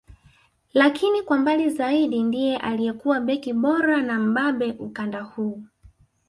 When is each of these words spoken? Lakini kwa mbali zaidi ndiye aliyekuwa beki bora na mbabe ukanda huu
Lakini 0.73 1.21
kwa 1.21 1.37
mbali 1.37 1.69
zaidi 1.69 2.23
ndiye 2.23 2.57
aliyekuwa 2.57 3.19
beki 3.19 3.53
bora 3.53 4.01
na 4.01 4.19
mbabe 4.19 4.71
ukanda 4.79 5.21
huu 5.21 5.63